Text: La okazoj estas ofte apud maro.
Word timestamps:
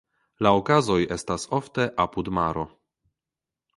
La 0.45 0.53
okazoj 0.59 0.97
estas 1.17 1.45
ofte 1.59 1.85
apud 2.07 2.33
maro. 2.39 2.65